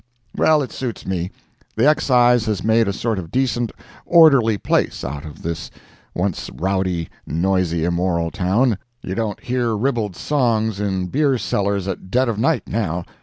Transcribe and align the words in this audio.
Well, 0.35 0.63
it 0.63 0.71
suits 0.71 1.05
me. 1.05 1.29
The 1.75 1.87
excise 1.87 2.45
has 2.45 2.63
made 2.63 2.87
a 2.87 2.91
sort 2.91 3.19
of 3.19 3.29
decent, 3.31 3.71
orderly 4.07 4.57
place 4.57 5.03
out 5.03 5.25
of 5.25 5.43
this 5.43 5.69
once 6.15 6.49
rowdy, 6.49 7.07
noisy, 7.27 7.83
immoral 7.85 8.31
town. 8.31 8.79
You 9.03 9.13
don't 9.13 9.39
hear 9.39 9.77
ribald 9.77 10.15
songs 10.15 10.79
in 10.79 11.05
beer 11.05 11.37
cellars 11.37 11.87
at 11.87 12.09
dead 12.09 12.29
of 12.29 12.39
night 12.39 12.63
now. 12.67 13.05